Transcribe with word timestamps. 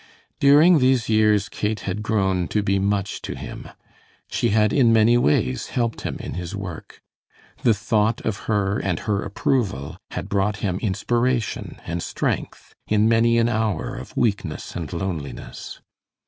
During 0.39 0.79
these 0.79 1.09
years 1.09 1.47
Kate 1.47 1.81
had 1.81 2.01
grown 2.01 2.47
to 2.47 2.63
be 2.63 2.79
much 2.79 3.21
to 3.21 3.35
him. 3.35 3.69
She 4.31 4.49
had 4.49 4.73
in 4.73 4.91
many 4.91 5.15
ways 5.15 5.67
helped 5.67 6.01
him 6.01 6.17
in 6.19 6.33
his 6.33 6.55
work. 6.55 7.03
The 7.61 7.75
thought 7.75 8.19
of 8.25 8.47
her 8.49 8.79
and 8.79 9.01
her 9.01 9.21
approval 9.21 9.97
had 10.09 10.27
brought 10.27 10.57
him 10.57 10.79
inspiration 10.79 11.79
and 11.85 12.01
strength 12.01 12.73
in 12.87 13.07
many 13.07 13.37
an 13.37 13.47
hour 13.47 13.95
of 13.95 14.17
weakness 14.17 14.75
and 14.75 14.91
loneliness. 14.91 15.81